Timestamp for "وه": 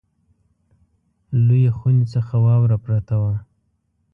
3.21-3.35